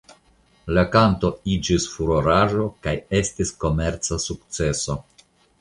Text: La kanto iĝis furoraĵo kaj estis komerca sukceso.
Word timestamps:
La 0.77 0.83
kanto 0.95 1.29
iĝis 1.57 1.85
furoraĵo 1.97 2.65
kaj 2.87 2.97
estis 3.21 3.55
komerca 3.65 4.23
sukceso. 4.29 4.99